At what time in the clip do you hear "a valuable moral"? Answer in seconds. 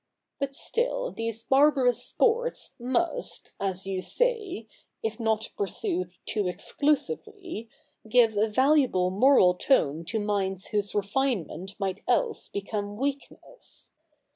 8.35-9.53